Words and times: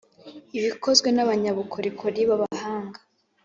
Ibikozwe 0.57 1.09
n’abanyabukorikori 1.11 2.19
b’abahanga, 2.29 2.99